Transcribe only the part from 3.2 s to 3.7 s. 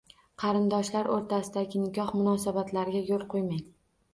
qo‘ymang.